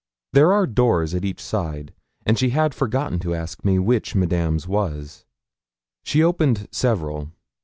There 0.33 0.51
are 0.51 0.65
doors 0.65 1.13
at 1.13 1.23
each 1.23 1.39
side, 1.39 1.93
and 2.25 2.39
she 2.39 2.49
had 2.49 2.73
forgotten 2.73 3.19
to 3.19 3.35
ask 3.35 3.63
me 3.63 3.75
at 3.75 3.83
which 3.83 4.15
Madame's 4.15 4.67
was. 4.67 5.25
She 6.03 6.23
opened 6.23 6.67
several. 6.71 7.29